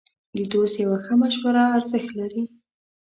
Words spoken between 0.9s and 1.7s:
ښه مشوره